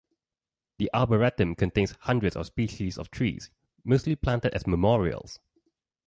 [0.79, 3.51] The arboretum contains hundreds of species of trees,
[3.83, 5.39] mostly planted as memorials.